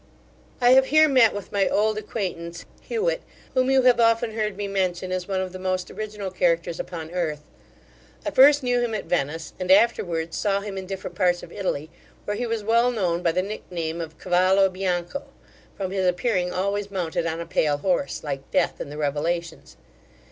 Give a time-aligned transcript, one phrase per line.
[0.59, 3.21] I have here met with my old acquaintance, H[ewet]t,
[3.53, 7.11] whom you have often heard me mention as one of the most original characters upon
[7.11, 7.43] earth
[8.25, 11.91] I first knew him at Venice, and afterwards saw him in different parts of Italy,
[12.25, 15.21] where he was well known by the nick name of Cavallo Bianco,
[15.77, 19.77] from his appearing always mounted on a pale horse, like Death in the Revelations.